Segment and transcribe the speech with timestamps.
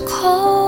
[0.00, 0.65] cold.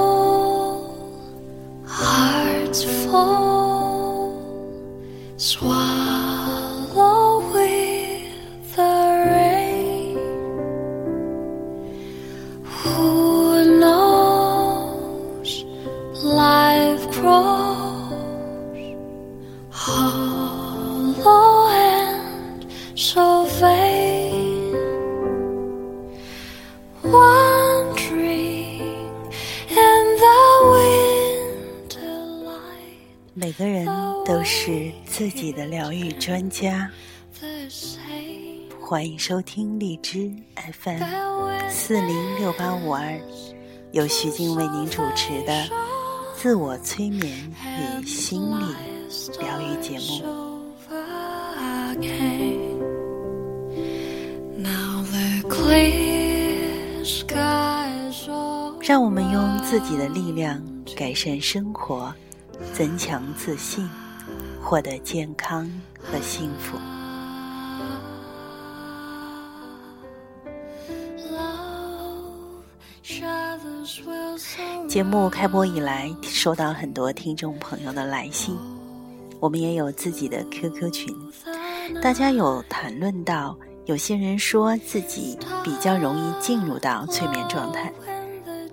[36.48, 36.90] 家。
[38.80, 40.32] 欢迎收听荔枝
[40.82, 41.02] FM
[41.68, 43.20] 四零六八五二，
[43.92, 45.68] 由徐静为您主持的
[46.34, 47.52] 自我催眠
[48.00, 48.64] 与心理
[49.40, 50.24] 疗愈节目。
[58.82, 60.62] 让我们用自己的力量
[60.96, 62.14] 改善生活，
[62.72, 63.86] 增强自信，
[64.68, 65.66] 获得健康
[65.98, 66.76] 和幸福。
[74.86, 78.58] 节目开播以来，收到很多听众朋友的来信，
[79.40, 81.16] 我们也有自己的 QQ 群，
[82.02, 87.90] 大家有谈论到，有些人说自己比较容易进入到催眠状态，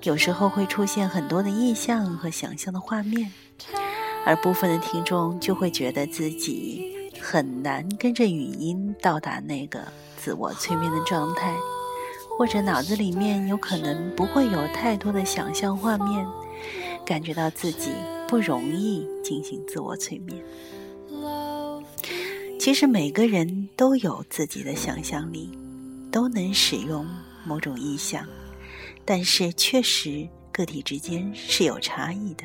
[0.03, 3.31] 有时候会出现很多的意象和想象的画面，
[4.25, 9.87] 而部分的听众就会觉得自己很难跟着语音到达那个
[10.17, 11.55] 自我催眠的状态，
[12.37, 16.25] 或者脑子里面有可能不会有太多的想象画面，
[17.05, 17.91] 感觉到自己
[18.27, 20.43] 不容易进行自我催眠。
[22.59, 25.51] 其实每个人都有自己的想象力，
[26.11, 27.05] 都能使用
[27.45, 28.25] 某种意象，
[29.05, 32.43] 但是确实个体之间是有差异的，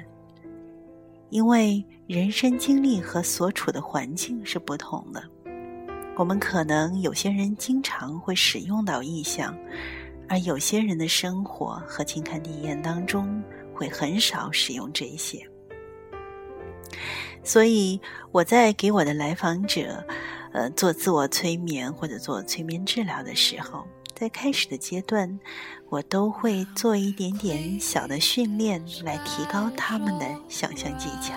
[1.31, 5.23] 因为人生经历和所处的环境是不同的。
[6.17, 9.57] 我们可能有些人经常会使用到意象，
[10.29, 13.43] 而有些人的生活和情感体验当中
[13.73, 15.41] 会很少使用这些。
[17.43, 17.99] 所以
[18.33, 20.05] 我在给我的来访者，
[20.53, 23.87] 呃，做自我催眠或者做催眠治疗的时候，
[24.21, 25.41] 在开始的阶段，
[25.89, 31.33] 我都会做一点点小的训练，来提高他们的想象技巧。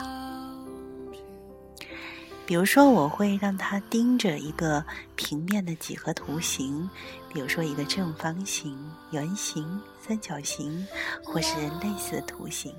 [2.46, 4.84] 比如说，我会让他盯着一个
[5.16, 6.90] 平面的几何图形，
[7.34, 8.78] 比如说一个正方形、
[9.12, 9.66] 圆形、
[10.06, 10.86] 三角形，
[11.24, 12.76] 或是类似的图形。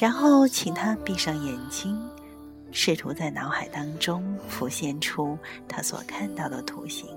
[0.00, 2.02] 然后请他闭上眼睛，
[2.72, 7.10] 试图在脑海当中浮现出他所看到的图形，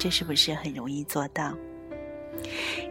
[0.00, 1.52] 这是不是很容易做到？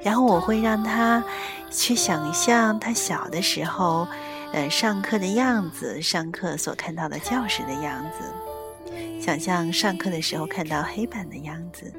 [0.03, 1.23] 然后我会让他
[1.71, 4.07] 去想象他小的时候，
[4.53, 11.91] 呃，上课的样子，上课所看到的教室的样子，想象上课的时候看到黑板的样子。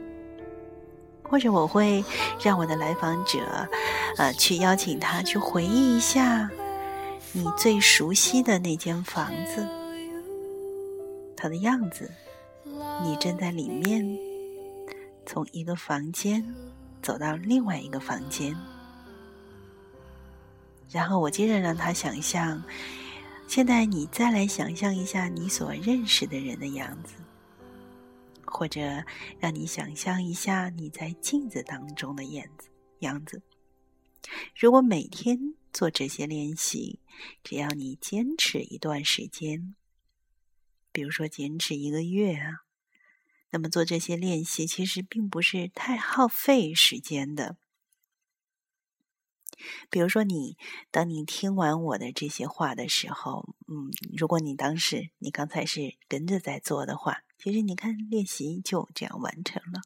[1.25, 2.05] 或者我会
[2.43, 3.39] 让我的来访者，
[4.17, 6.49] 呃，去邀请他去回忆一下
[7.33, 9.67] 你最熟悉的那间房子，
[11.37, 12.11] 它的样子，
[13.03, 14.19] 你正在里面，
[15.33, 16.45] 从一个房间
[17.01, 18.53] 走到另外一个房间，
[20.91, 22.61] 然后我接着让他想象，
[23.47, 27.15] 现在你再来想象一下你所认识的人的样子。
[28.45, 28.81] 或者
[29.39, 32.69] 让你想象一下你在镜子当中的样子
[32.99, 33.41] 样子。
[34.59, 36.99] 如果每天做这些练习，
[37.45, 39.77] 只要你坚持一段时间，
[40.91, 42.65] 比如说坚持一个月啊，
[43.51, 47.57] 那么做这些练习其实并不是太耗费时间的。
[49.91, 50.57] 比如说你，
[50.91, 59.83] 当你听完我的这些话的时候，嗯，如果你当时你刚才是跟着在做的话，其实你看练习就这样完成了。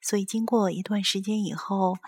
[0.00, 1.98] 所以经过一段时间以后，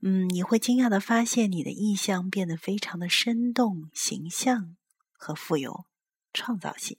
[0.00, 4.76] 嗯，你会惊讶的发现你的意象变得非常的生动、形象
[5.12, 5.86] 和富有
[6.34, 6.98] 创造性。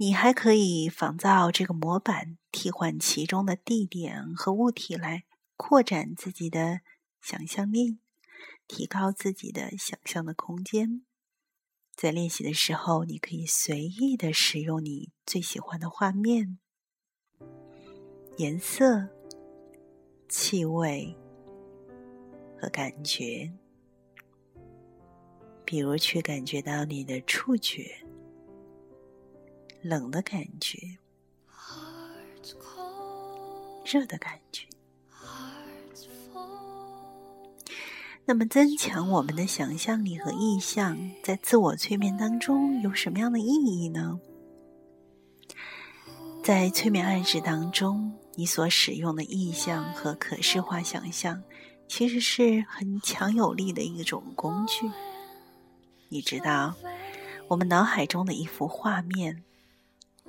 [0.00, 5.24] 你还可以仿造这个模板，替换其中的地点和物体来
[5.56, 6.82] 扩展自己的
[7.20, 7.98] 想象力，
[8.68, 11.02] 提高自己的想象的空间。
[11.96, 16.60] 在练习的时候，你可以随意的使用你最喜欢的画面、
[18.36, 19.08] 颜色、
[20.28, 21.16] 气味
[22.56, 23.52] 和感觉，
[25.64, 28.07] 比如去感觉到你的触觉。
[29.82, 30.98] 冷的感觉，
[33.84, 34.66] 热的感觉，
[38.24, 44.20] 那么，增强我们的想象力和意象，在自我催眠当中有什么样的意义呢？
[46.42, 51.42] 在催眠暗示当中，你所使用的意象和可视化想象，
[51.86, 54.90] 其实是很强有力的一种工具。
[56.08, 56.74] 你知道，
[57.48, 59.44] 我们脑海中的一幅画面，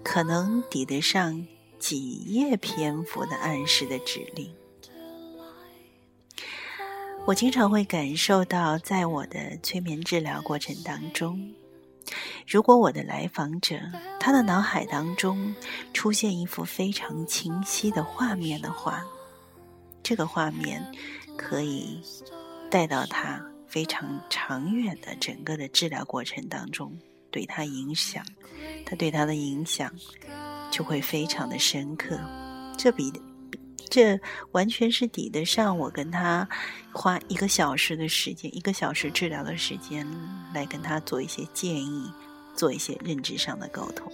[0.04, 1.46] 可能抵得上
[1.78, 4.54] 几页篇幅的暗示的指令。
[7.26, 11.54] 我经常会感受到，在我的催眠治疗过程当中，
[12.48, 13.78] 如果我的来访者
[14.20, 15.54] 他的脑海当中
[15.94, 19.04] 出现一幅非常清晰的画面的话，
[20.02, 20.84] 这个画面
[21.38, 22.02] 可以
[22.72, 26.98] 带到他非常长远的整个的治疗过程当中，
[27.32, 28.26] 对他影响，
[28.86, 29.92] 他对他的影响
[30.72, 32.20] 就会非常的深刻，
[32.78, 33.12] 这比。
[33.92, 34.20] 这
[34.52, 36.48] 完全是抵得上我跟他
[36.92, 40.06] 花一个小时的时间，一个小时治疗的时间
[40.54, 42.14] 来跟他做一些建议，
[42.56, 44.12] 做一些认知上的沟通。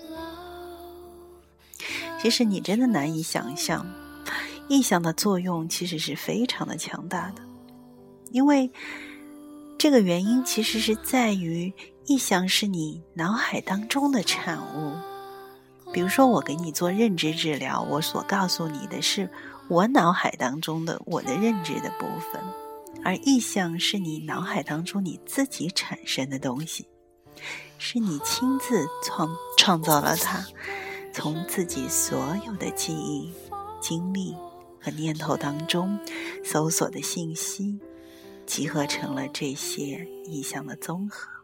[2.21, 3.85] 其实你真的难以想象，
[4.69, 7.41] 意象的作用其实是非常的强大的，
[8.31, 8.71] 因为
[9.77, 11.73] 这个原因其实是在于
[12.05, 14.93] 意象是你脑海当中的产物。
[15.91, 19.29] 比如说，我给你做认知治疗，我所告诉你的是。
[19.67, 22.39] 我脑海当中的我的认知的部分，
[23.03, 26.87] 而意象是你脑海当中你自己产生的东西，
[27.79, 30.45] 是你亲自创创造了它，
[31.11, 33.33] 从自己所有的记忆、
[33.81, 34.35] 经历
[34.79, 35.97] 和念头当中
[36.43, 37.79] 搜索的信息，
[38.45, 41.34] 集合成了这些意象的综合。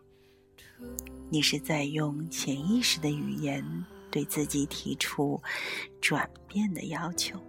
[1.30, 3.64] 你是在用潜意识的语言
[4.10, 5.42] 对自己提出
[6.02, 7.40] 转变的要求。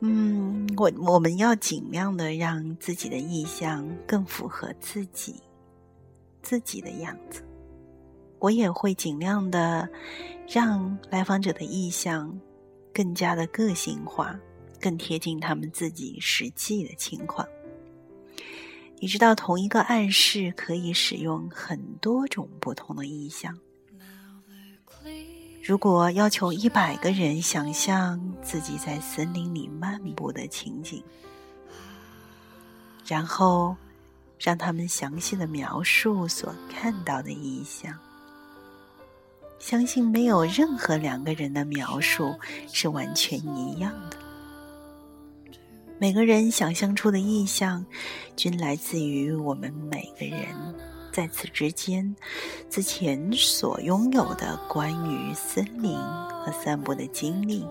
[0.00, 5.36] 嗯，我我们要尽量的让自己的意向更符合自己
[6.42, 7.42] 自己的样子。
[8.40, 9.88] 我也会尽量的
[10.46, 12.38] 让来访者的意向
[12.92, 14.38] 更加的个性化，
[14.78, 17.48] 更贴近他们自己实际的情况。
[19.04, 23.54] 你知道，同一个暗示可以使用很多种不同的意象。
[25.62, 31.04] 如果要求一百个人想象自己在森林里漫步的情景，
[33.06, 33.76] 然后
[34.38, 37.94] 让他们详细的描述所看到的意象，
[39.58, 42.34] 相信没有任何两个人的描述
[42.72, 44.23] 是完全一样的。
[46.04, 47.82] 每个人想象出的意象，
[48.36, 50.44] 均来自于我们每个人。
[51.10, 52.14] 在此之间，
[52.68, 57.66] 之前所拥有的关于森林和散步的经历，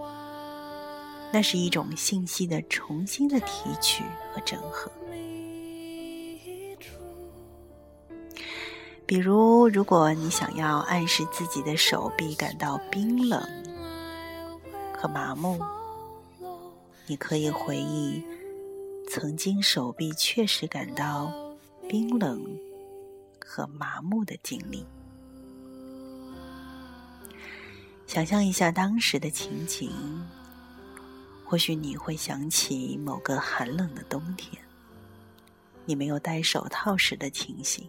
[1.31, 4.03] 那是一种信息的重新的提取
[4.33, 4.91] 和整合。
[9.05, 13.39] 比如，如果你想要暗示自己的手臂感到冰冷
[14.97, 15.59] 和麻木，
[17.07, 18.23] 你可以回忆
[19.09, 21.31] 曾经手臂确实感到
[21.87, 22.43] 冰冷。
[23.45, 24.83] 和麻木的经历，
[28.07, 29.91] 想象一下当时的情景，
[31.45, 34.59] 或许你会想起某个寒冷的冬天，
[35.85, 37.85] 你没有戴手套时的情形；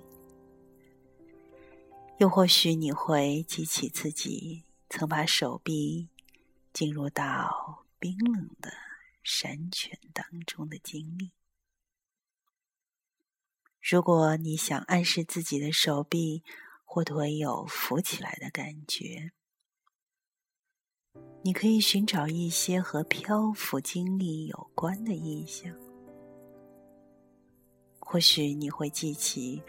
[2.18, 6.08] 又或许你会记起自己曾把手臂
[6.74, 8.70] 进入到冰冷的
[9.24, 11.32] 山泉当中的经历。
[13.80, 16.42] 如果你想暗示自己的手臂
[16.84, 19.32] 或腿有浮起来的感觉，
[21.42, 25.74] 你可以寻找一些和漂浮经历有关的意象。
[27.98, 29.62] 或许你会记起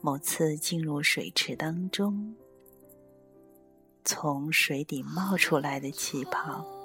[0.00, 2.36] 某次进入水池当中，
[4.04, 6.77] 从水底冒出来的气泡。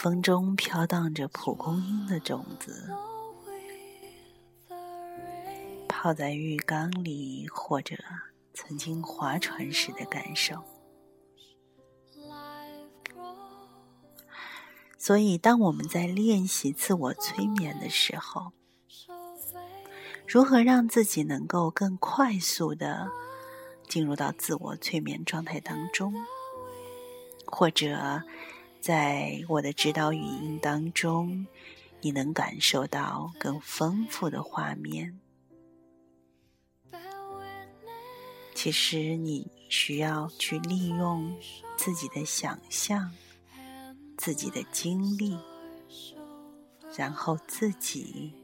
[0.00, 2.88] 风中飘荡着蒲公英的种子，
[5.86, 7.96] 泡在浴缸里，或者
[8.54, 10.64] 曾经划船时的感受。
[14.96, 18.52] 所以，当我们在练习自我催眠的时候，
[20.26, 23.10] 如何让自己能够更快速的
[23.86, 26.14] 进入到自我催眠状态当中，
[27.44, 28.22] 或者？
[28.80, 31.46] 在我的指导语音当中，
[32.00, 35.20] 你能感受到更丰富的画面。
[38.54, 41.36] 其实，你需要去利用
[41.76, 43.12] 自己的想象，
[44.16, 45.38] 自己的经历，
[46.96, 48.34] 然后自己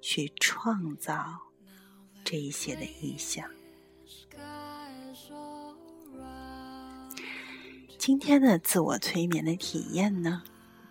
[0.00, 1.36] 去创造
[2.24, 3.48] 这一些的意象。
[8.00, 10.40] 今天的自我催眠的体验呢，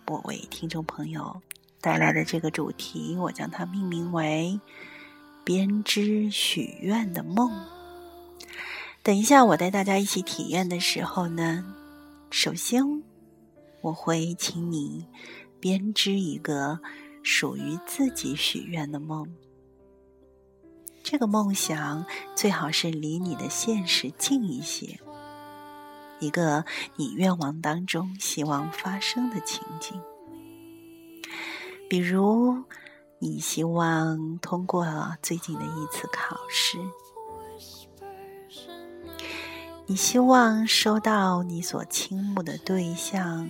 [0.06, 1.42] 我为听众朋友
[1.80, 4.60] 带来的这个主题，我将它命名为
[5.42, 7.66] “编织许愿的梦”。
[9.02, 11.74] 等一下，我带大家一起体验的时候呢，
[12.30, 13.02] 首先
[13.80, 15.04] 我会请你
[15.58, 16.78] 编织一个
[17.24, 19.26] 属于自己许愿的梦。
[21.02, 25.00] 这个梦想最好是离你的现实近一些。
[26.20, 26.64] 一个
[26.96, 30.00] 你愿望当中希望发生的情景，
[31.88, 32.62] 比如
[33.18, 36.78] 你希望通过最近的一次考试，
[39.86, 43.48] 你希望收到你所倾慕的对象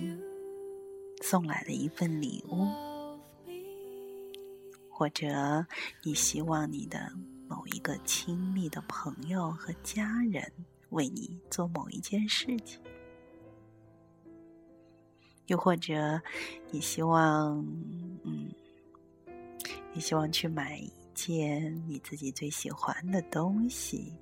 [1.21, 2.67] 送来的一份礼物，
[4.89, 5.65] 或者
[6.03, 7.11] 你希望你的
[7.47, 10.51] 某一个亲密的朋友和家人。
[10.91, 12.79] 为你做某一件事情，
[15.47, 16.21] 又或者
[16.69, 17.57] 你希望，
[18.23, 18.49] 嗯，
[19.93, 24.13] 你希望去买一件你自己最喜欢的东西，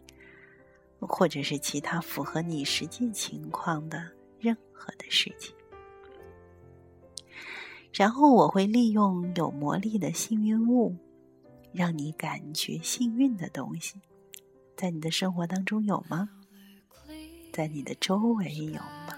[0.99, 5.55] 或者是其他符合你实际情况的任何的事情。
[7.91, 10.95] 然后我会利用有魔力的幸运物，
[11.73, 13.99] 让你感觉幸运的东西，
[14.75, 16.29] 在你的生活当中有吗？
[17.51, 19.15] 在你的周围有吗？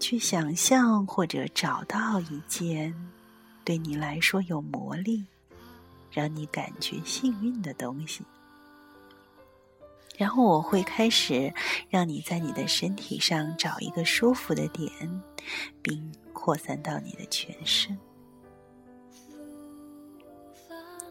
[0.00, 2.94] 去想象或者找到一件
[3.64, 5.24] 对你来说有魔力、
[6.10, 8.22] 让你感觉幸运的东西，
[10.18, 11.54] 然后我会开始
[11.88, 14.90] 让你在你的身体上找一个舒服的点，
[15.80, 17.98] 并扩散到你的全身。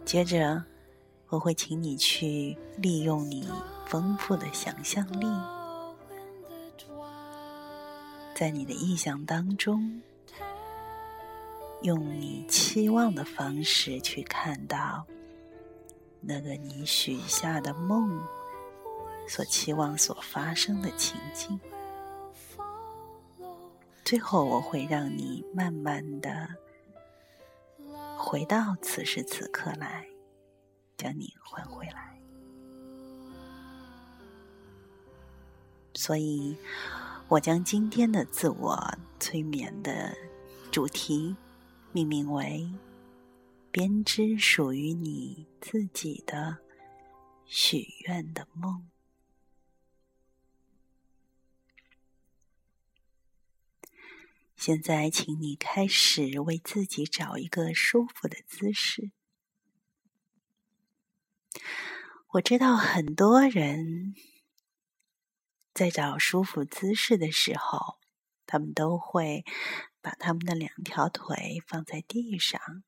[0.06, 0.64] 接着，
[1.34, 3.50] 我会请你去利用你。
[3.88, 5.28] 丰富的想象力，
[8.34, 10.02] 在你的意象当中，
[11.84, 15.06] 用你期望的方式去看到
[16.22, 18.20] 那个你许下的梦
[19.28, 21.60] 所期望所发生的情境。
[24.04, 26.48] 最后，我会让你慢慢的
[28.18, 30.08] 回到此时此刻来，
[31.04, 32.18] 将你换回来。
[35.96, 36.58] 所以，
[37.28, 40.16] 我将今天的自我催眠的
[40.72, 41.36] 主题
[41.92, 42.72] 命名为
[43.70, 46.60] “编织属于你自己的
[47.46, 48.90] 许愿的梦”。
[54.56, 59.12] 现在，请你开始为自己找一个舒服的姿势。
[62.28, 64.16] 我知道很多人。
[65.74, 68.00] 在找舒服姿势的时候，
[68.46, 69.44] 他们都会
[70.02, 72.84] 把他们的两条腿放在地上。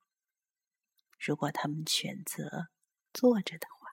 [1.18, 2.68] 如果他们选择
[3.12, 3.90] 坐着的话，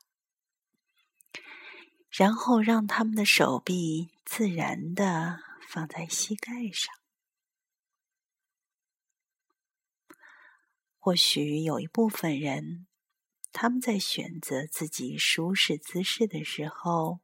[2.12, 6.94] 然后让他们的手臂自然的放在膝盖上。
[11.00, 12.86] 或许有一部分人，
[13.53, 17.22] 他们在选择自己舒适姿势的时候。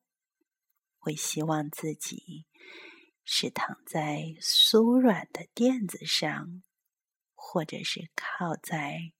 [1.01, 2.45] 会希望自己
[3.23, 6.61] 是躺在酥软的垫子上，
[7.33, 9.13] 或者是靠在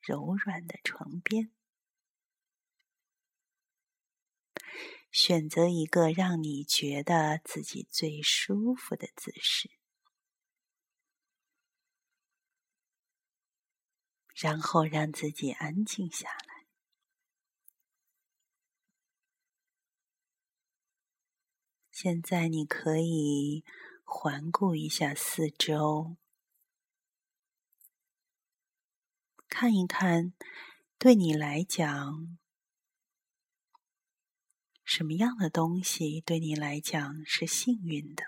[0.00, 1.52] 柔软的床边，
[5.12, 9.70] 选择一个让你觉得自己最舒服的姿势，
[14.40, 16.66] 然后让自己安静下来。
[21.90, 23.62] 现在你可以
[24.04, 26.16] 环顾一下四周，
[29.46, 30.32] 看一看，
[30.96, 32.38] 对你来讲，
[34.82, 38.24] 什么样的东西对你来讲是幸运的，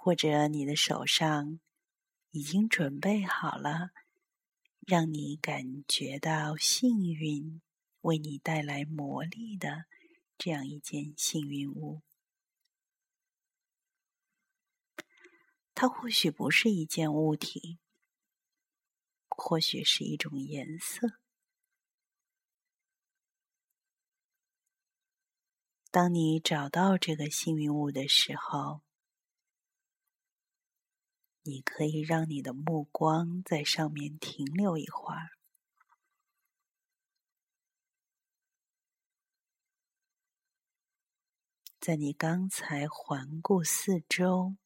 [0.00, 1.60] 或者你的手上
[2.30, 3.90] 已经准备好了，
[4.86, 7.60] 让你感觉到幸运。
[8.02, 9.86] 为你带来魔力的
[10.38, 12.02] 这样一件幸运物，
[15.74, 17.80] 它或许不是一件物体，
[19.28, 21.18] 或许是一种颜色，
[25.90, 28.80] 当你找到这个幸运物的时候，
[31.48, 35.30] 你可以让你的目光在上面停留一会儿。
[41.80, 44.56] 在你刚才环顾四周，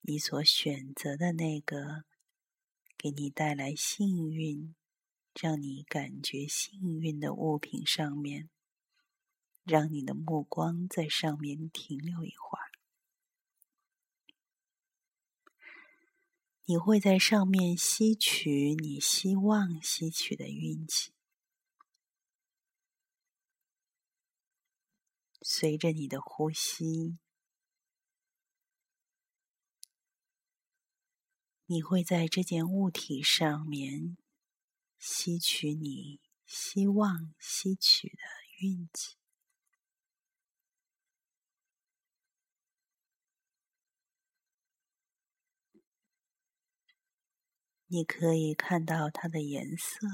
[0.00, 2.04] 你所选择的那个
[2.96, 4.74] 给你带来幸运、
[5.38, 8.48] 让你感觉幸运的物品上面，
[9.62, 12.67] 让你的目光在上面停留一会儿。
[16.70, 21.14] 你会在上面吸取你希望吸取的运气。
[25.40, 27.16] 随着你的呼吸，
[31.64, 34.18] 你会在这件物体上面
[34.98, 38.18] 吸取你希望吸取的
[38.60, 39.16] 运气。
[47.90, 50.06] 你可以看到它的颜色。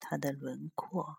[0.00, 1.18] 它的轮廓。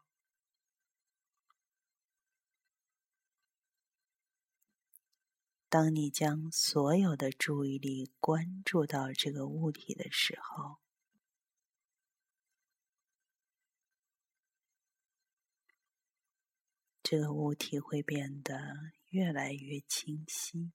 [5.70, 10.80] 当你将所有的注意力关注到这个物体的时候，
[17.04, 18.58] 这个物体会变得
[19.10, 20.72] 越来越清晰，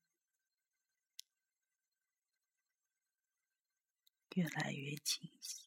[4.34, 5.64] 越来越清晰。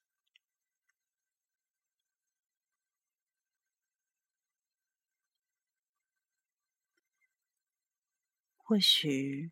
[8.58, 9.52] 或许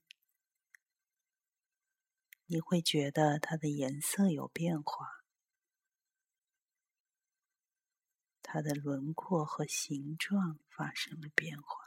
[2.48, 5.24] 你会觉得它的颜色有变化，
[8.44, 11.85] 它的轮廓和形状发生了变化。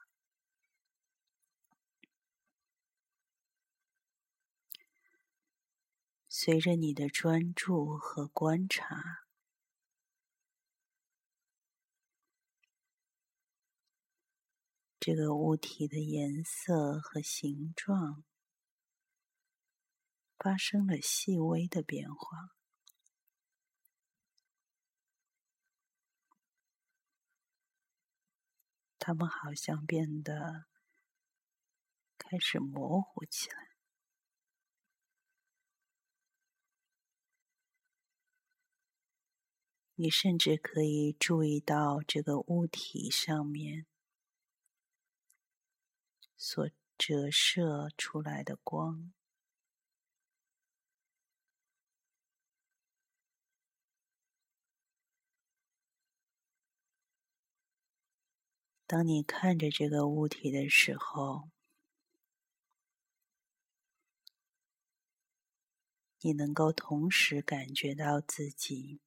[6.40, 9.24] 随着你的专注和观察。
[15.00, 18.22] 这个物体的颜色和形状
[20.38, 22.54] 发生了细微的变化，
[29.00, 30.66] 它们好像变得
[32.16, 33.67] 开始模糊起来。
[40.00, 43.84] 你甚至可以注意到这个物体上面。
[46.36, 49.12] 所折射出来的光，
[58.86, 61.50] 当你看着这个物体的时候，
[66.20, 69.00] 你能够同时感觉到自己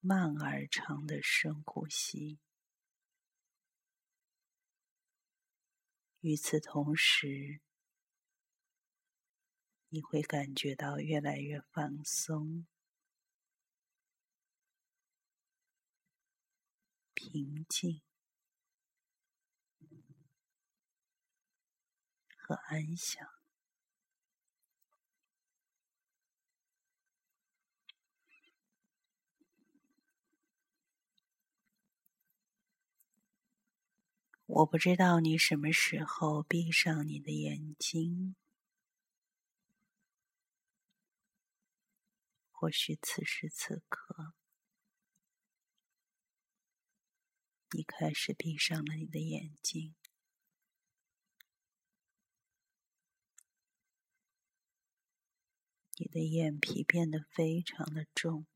[0.00, 2.38] 慢而长的深呼吸。
[6.20, 7.60] 与此同时，
[9.88, 12.66] 你会感觉到越来越放松、
[17.14, 18.02] 平静
[22.36, 23.37] 和安详。
[34.48, 38.34] 我不知道你什么时候闭上你的眼睛，
[42.50, 44.32] 或许此时此刻，
[47.72, 49.94] 你开始闭上了你的眼睛，
[55.98, 58.46] 你的眼皮变得非常的重。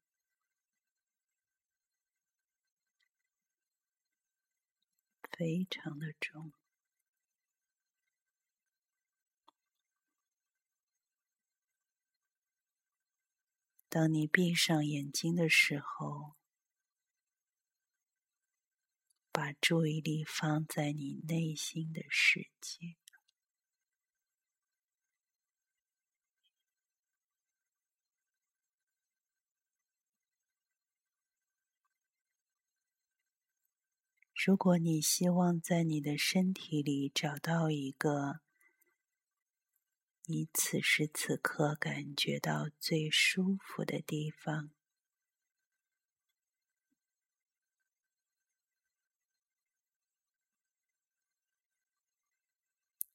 [5.36, 6.52] 非常的重。
[13.88, 16.34] 当你闭上眼睛的时候，
[19.30, 23.01] 把注意力放在你内心的世界。
[34.44, 38.40] 如果你希望在你的身体里找到一个
[40.24, 44.72] 你此时此刻感觉到最舒服的地方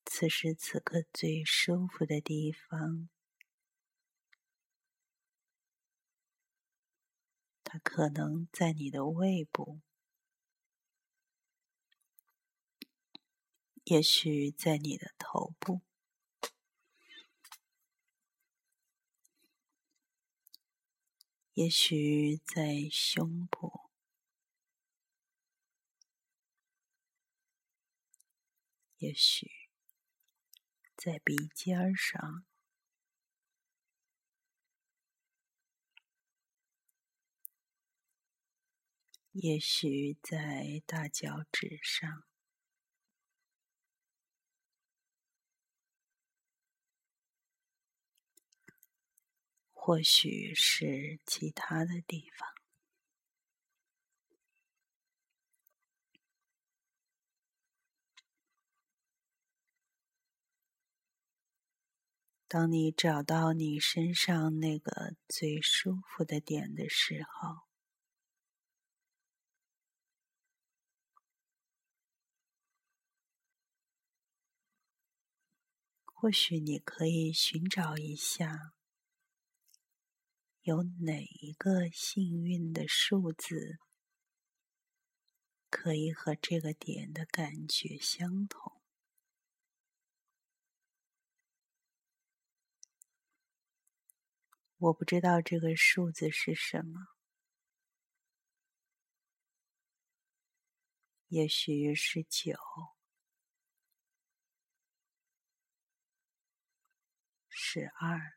[0.06, 3.10] 此时此刻最舒服的地方
[7.66, 9.82] 它可能在你的胃部
[13.90, 15.80] 也许在你的头部，
[21.54, 23.90] 也许在胸部，
[28.98, 29.70] 也许
[30.98, 32.46] 在鼻尖上。
[39.32, 42.26] 也许在大脚趾上，
[49.88, 52.50] 或许是其他的地方。
[62.50, 67.66] 当你找到你身上那个最舒服的点的时候。
[76.04, 78.74] 或许你可以寻找一下，
[80.68, 83.80] 有哪一个幸运的数字
[85.70, 88.82] 可以和这个点的感觉相同。
[94.76, 97.08] 我不知道这个数字是什么，
[101.30, 102.58] 也许是九。
[107.48, 108.37] 十二，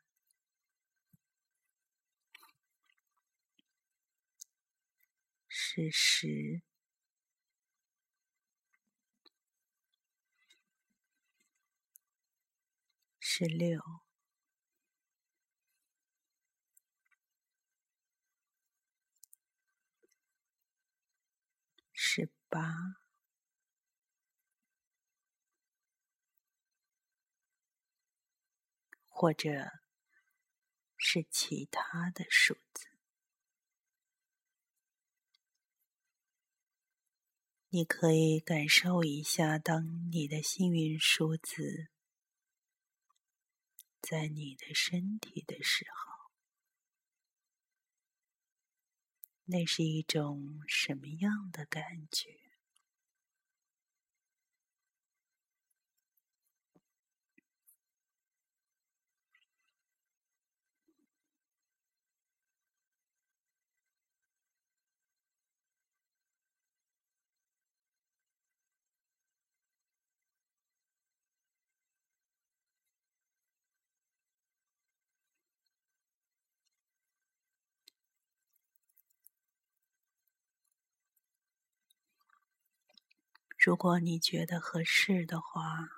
[5.72, 6.62] 是十，
[13.20, 13.80] 是六，
[21.92, 22.96] 是八。
[29.08, 29.48] 或者
[30.96, 32.89] 是其他的数字，
[37.72, 41.86] 你可以感受一下，当你的幸运数字
[44.00, 46.32] 在你的身体的时候，
[49.44, 52.49] 那是一种什么样的感觉？
[83.70, 85.88] 如果你觉得合适的话，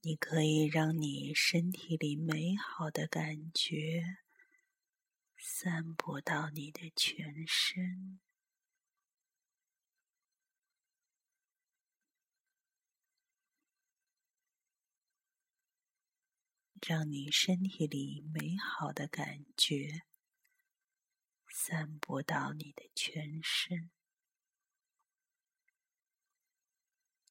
[0.00, 4.18] 你可以让你身体里美好的感觉
[5.38, 8.18] 散播到你的全身，
[16.84, 20.02] 让你身体里美好的感觉
[21.48, 23.92] 散播到你的全身。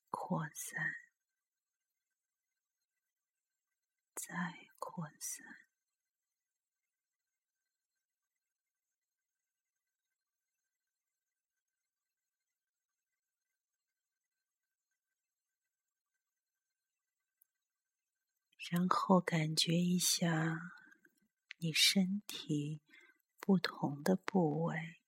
[0.09, 0.83] 扩散，
[4.15, 5.45] 再扩散，
[18.69, 20.73] 然后感觉一下
[21.57, 22.81] 你身体
[23.39, 24.98] 不同的部位。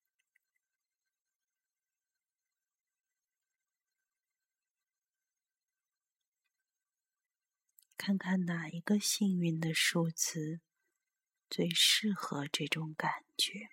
[8.04, 10.60] 看看哪一个幸运的数字
[11.52, 13.70] 最适合这种感觉。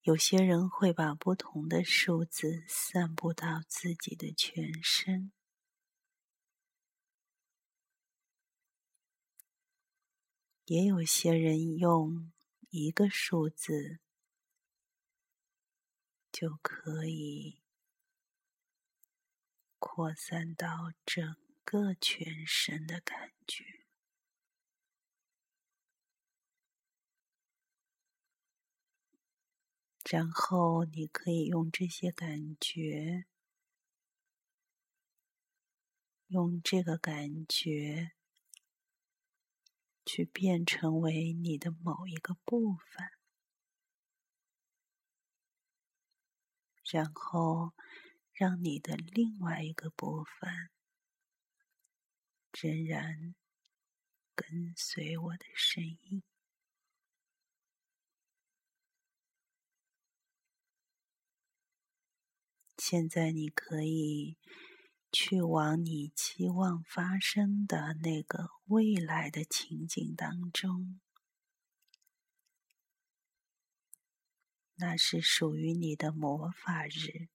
[0.00, 5.30] 有些人会把不同的数字散布到自己的全身，
[10.64, 12.32] 也有些人用
[12.70, 13.98] 一个数字
[16.32, 17.63] 就可以。
[19.86, 23.84] 扩散到整个全身的感觉。
[30.10, 33.26] 然后你可以用这些感觉，
[36.28, 38.12] 用这个感觉
[40.06, 43.10] 去变成为你的某一个部分，
[46.90, 47.74] 然后
[48.34, 50.68] 让你的另外一个部分
[52.50, 53.34] 仍然
[54.34, 56.24] 跟随我的声音。
[62.76, 64.36] 现在你可以
[65.12, 71.00] 去往你期望发生的那个未来的情景当中，
[74.74, 77.28] 那是属于你的魔法日。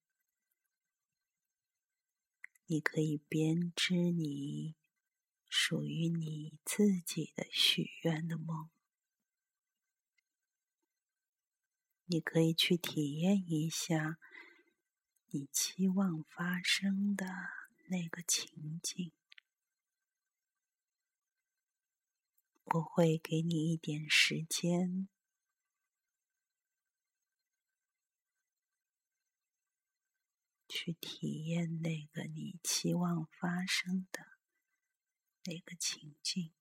[2.72, 4.76] 你可以编织你
[5.50, 8.70] 属于你自己的许愿的梦，
[12.06, 14.20] 你可以去体验一下。
[15.32, 17.26] 你期望发生的
[17.88, 19.12] 那个情景，
[22.66, 25.10] 我会给你一点时间，
[30.70, 34.20] 去体验那个你期望发生的
[35.44, 36.52] 那个情境。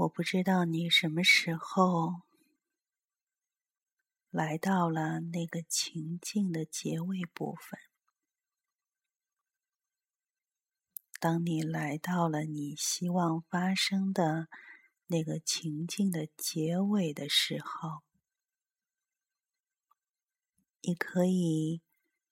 [0.00, 2.22] 我不知道你什么时候
[4.30, 7.78] 来到了那个情境的结尾部分。
[11.18, 14.48] 当你来到了你希望发生的
[15.08, 18.02] 那个情境的结尾的时候，
[20.80, 21.82] 你可以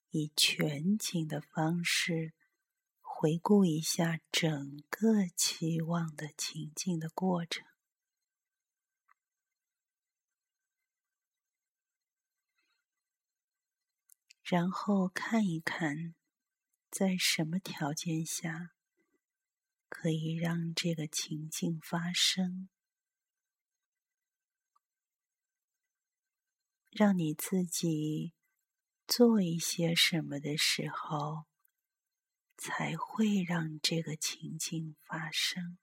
[0.08, 2.32] 以全景的方式。
[3.20, 7.66] 回顾一下整个期望的情境的过程，
[14.44, 16.14] 然后看一看，
[16.92, 18.70] 在什么条件下
[19.88, 22.68] 可以让这个情境发生，
[26.92, 28.32] 让你自己
[29.08, 31.47] 做一些什么的时候。
[32.58, 35.78] 才会让这个情境发生。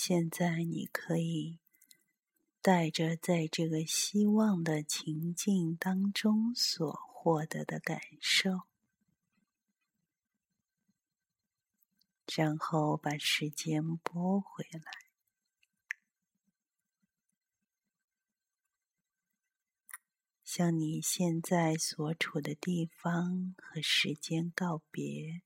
[0.00, 1.58] 现在你可以
[2.62, 8.60] 带着在这个希望的情境当中所获得的感受，
[12.32, 14.92] 然后把时间拨回来，
[20.44, 25.42] 向你现在所处的地方和时间告别。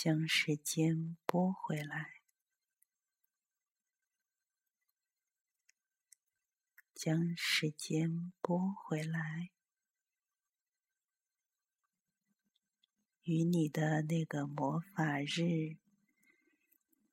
[0.00, 2.22] 将时间拨回来，
[6.94, 9.50] 将时间拨回来，
[13.24, 15.78] 与你的那个魔法日，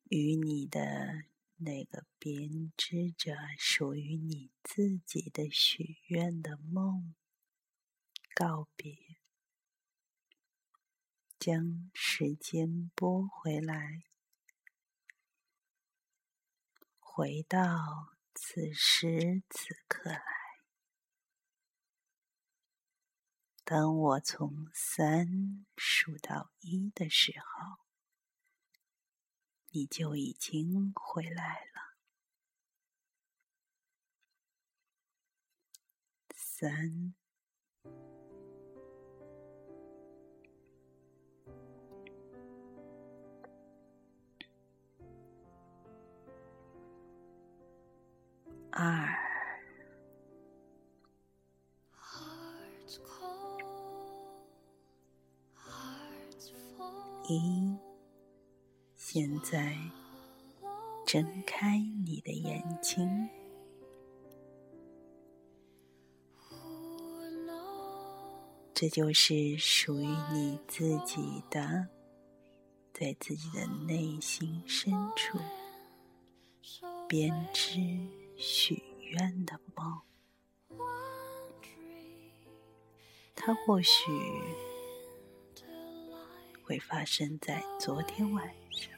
[0.04, 1.26] 与你的
[1.58, 7.15] 那个编织着属于你自己的许愿的梦
[8.36, 9.05] 告别。
[11.46, 14.04] 将时间拨回来，
[16.98, 20.24] 回到此时此刻来。
[23.64, 27.78] 当我从三数到一的时候，
[29.70, 31.96] 你就已经回来了。
[36.34, 37.14] 三。
[48.78, 49.08] 二
[57.30, 57.74] 一，
[58.98, 59.78] 现在
[61.06, 63.30] 睁开你的眼睛，
[68.74, 71.88] 这就是属于你自己的，
[72.94, 75.40] 在自己的内心深处
[77.08, 78.25] 编织。
[78.38, 80.02] 许愿的梦，
[83.34, 84.12] 它或许
[86.63, 88.91] 会发生在昨天晚上，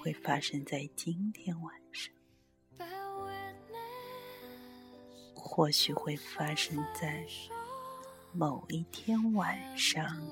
[0.00, 2.14] 会发生在今天晚上，
[5.34, 7.26] 或许会发生在
[8.32, 10.26] 某一天晚上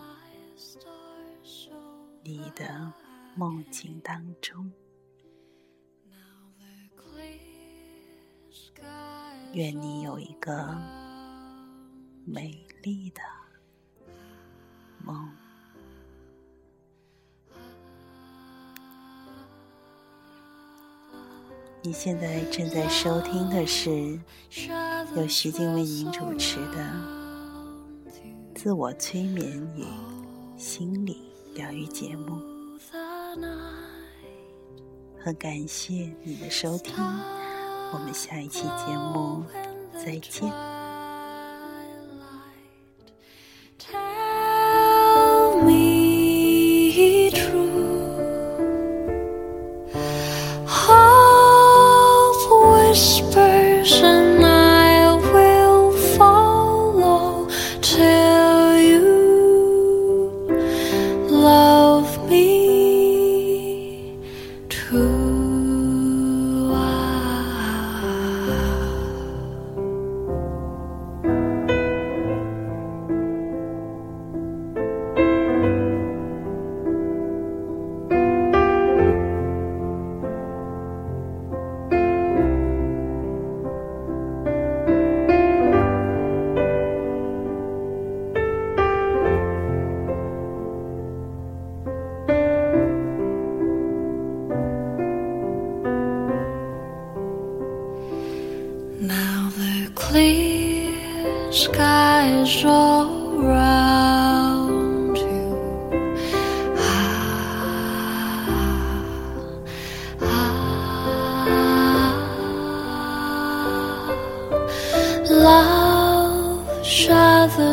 [2.23, 2.93] 你的
[3.35, 4.73] 梦境当中。
[9.57, 10.77] 愿你有一个
[12.27, 13.23] 美丽的
[15.03, 15.31] 梦。
[21.81, 24.21] 你现在正在收听的是
[25.17, 26.93] 由徐静为您主持的
[28.55, 29.87] 自我催眠与
[30.59, 32.39] 心理疗愈节目。
[35.19, 36.95] 很感谢你的收听。
[37.93, 39.45] 我们下一期节目
[40.05, 40.76] 再见。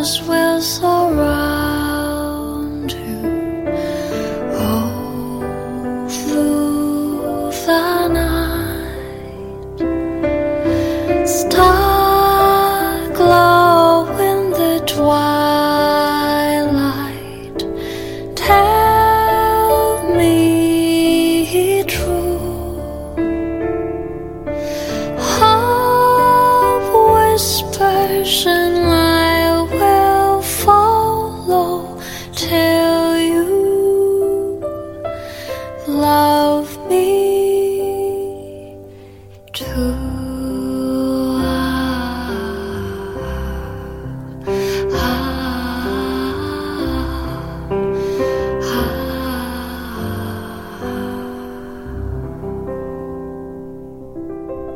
[0.04, 0.43] was well.